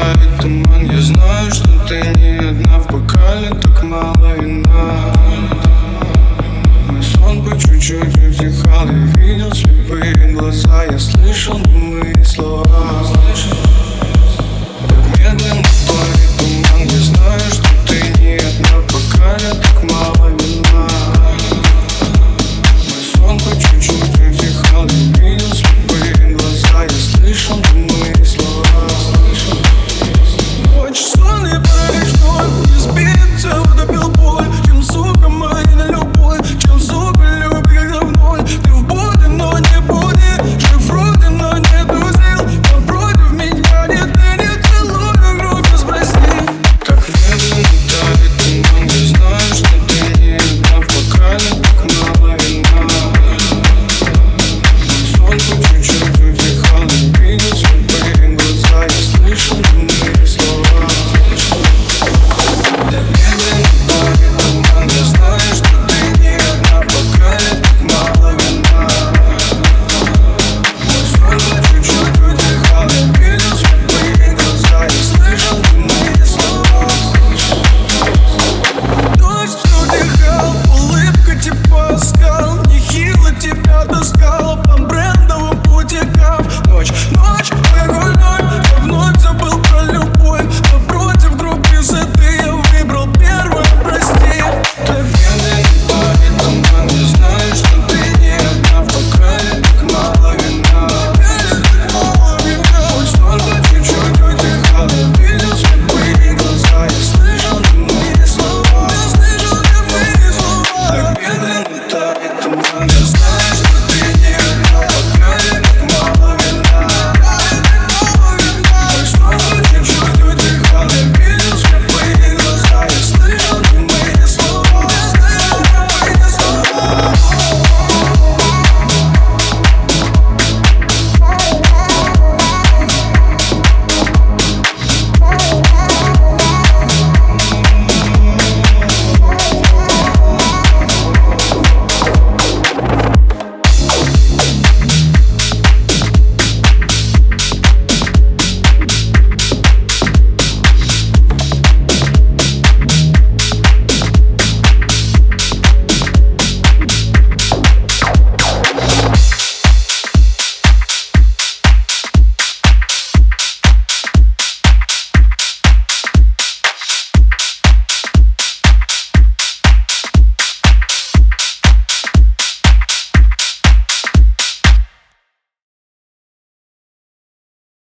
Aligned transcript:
тает 0.00 0.40
туман. 0.40 0.90
Я 0.90 1.00
знаю, 1.00 1.50
что 1.50 1.68
ты 1.88 2.00
не 2.18 2.38
одна 2.38 2.78
В 2.78 2.86
бокале 2.88 3.50
так 3.60 3.82
мало 3.82 4.34
вина 4.36 5.14
Мой 6.88 7.02
сон 7.02 7.44
по 7.44 7.58
чуть-чуть 7.58 8.16
утихал 8.16 8.86
Я 8.86 9.22
видел 9.22 9.52
слепые 9.52 10.32
глаза 10.32 10.84
Я 10.84 10.98
слышал 10.98 11.58
немые 11.58 12.24
слова. 12.24 12.69